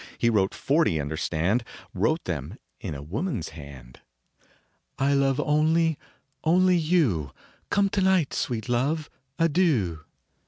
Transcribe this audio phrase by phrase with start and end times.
[0.17, 1.63] He wrote forty, understand,
[1.93, 3.99] Wrote them in a woman s hand.
[4.97, 5.99] "I love only
[6.43, 7.31] only you;
[7.69, 9.11] Come tonight, sweet love.
[9.37, 9.99] Adieu